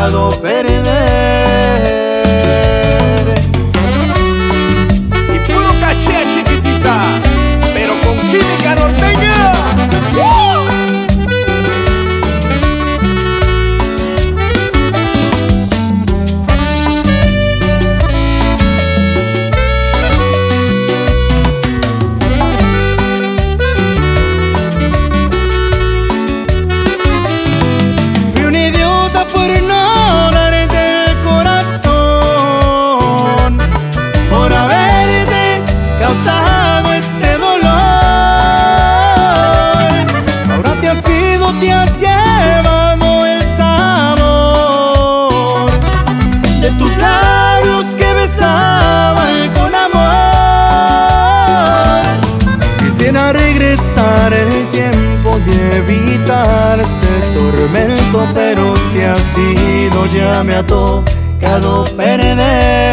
tocado 0.00 0.30
perder. 0.40 0.80
Y 5.12 5.38
puro 5.46 5.68
caché, 5.78 6.24
chiquitita, 6.32 6.94
pero 7.74 7.92
con 8.00 8.16
química 8.30 8.74
norteña. 8.76 9.09
Y 56.06 56.10
evitar 56.14 56.78
este 56.80 57.38
tormento, 57.38 58.26
pero 58.34 58.74
te 58.92 59.06
has 59.06 59.36
ido, 59.36 60.06
ya 60.06 60.42
me 60.44 60.56
ha 60.56 60.66
tocado 60.66 61.84
perder. 61.96 62.89